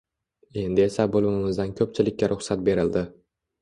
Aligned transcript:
Endi 0.61 0.83
esa 0.85 1.05
bo`limimizdan 1.17 1.77
ko`pchilikka 1.83 2.35
ruxsat 2.35 2.69
berildi 2.71 3.09